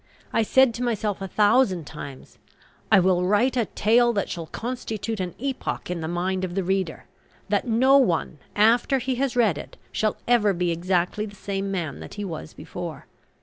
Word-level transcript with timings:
I 0.33 0.41
said 0.41 0.73
to 0.73 0.83
myself 0.83 1.21
a 1.21 1.27
thousand 1.27 1.85
times, 1.85 2.39
"I 2.91 2.99
will 2.99 3.23
write 3.23 3.55
a 3.55 3.65
tale 3.65 4.13
that 4.13 4.29
shall 4.31 4.47
constitute 4.47 5.19
an 5.19 5.35
epoch 5.37 5.91
in 5.91 6.01
the 6.01 6.07
mind 6.07 6.43
of 6.43 6.55
the 6.55 6.63
reader, 6.63 7.05
that 7.49 7.67
no 7.67 7.97
one, 7.99 8.39
after 8.55 8.97
he 8.97 9.13
has 9.21 9.35
read 9.35 9.59
it, 9.59 9.77
shall 9.91 10.17
ever 10.27 10.53
be 10.53 10.71
exactly 10.71 11.27
the 11.27 11.35
same 11.35 11.69
man 11.69 11.99
that 11.99 12.15
he 12.15 12.25
was 12.25 12.53
before." 12.55 13.05